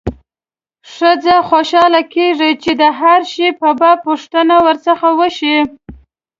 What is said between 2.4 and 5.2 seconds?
چې د هر شي په باب پوښتنه ورڅخه